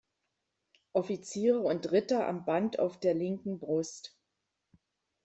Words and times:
Offiziere 0.93 1.59
und 1.59 1.91
Ritter 1.91 2.27
am 2.27 2.43
Band 2.43 2.79
auf 2.79 2.99
der 2.99 3.13
linken 3.13 3.59
Brust. 3.59 4.17